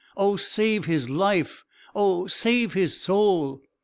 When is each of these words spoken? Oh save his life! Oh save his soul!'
Oh 0.17 0.35
save 0.35 0.85
his 0.85 1.11
life! 1.11 1.63
Oh 1.93 2.25
save 2.25 2.73
his 2.73 2.99
soul!' 2.99 3.61